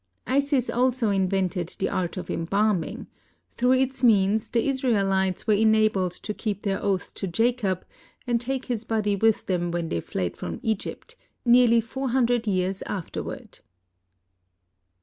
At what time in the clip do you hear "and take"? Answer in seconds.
8.25-8.65